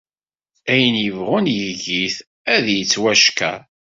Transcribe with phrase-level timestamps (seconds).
[0.71, 2.15] Ayen yebɣun yeg-it,
[2.53, 3.59] ad d-yettwackeṛ.